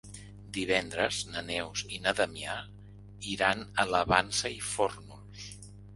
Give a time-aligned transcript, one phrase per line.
[0.55, 2.55] Divendres na Neus i na Damià
[3.35, 5.47] iran a la Vansa i Fórnols.